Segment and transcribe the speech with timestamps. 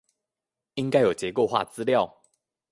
[0.73, 2.23] 應該有結構化資料